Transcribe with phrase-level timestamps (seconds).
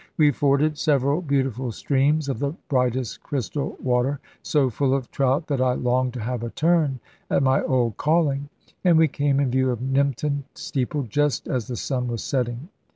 [0.17, 5.61] We forded several beautiful streams of the brightest crystal water, so full of trout that
[5.61, 8.49] I longed to have a turn at my old calling;
[8.83, 12.69] and we came in view of Nympton steeple just as the sun was setting.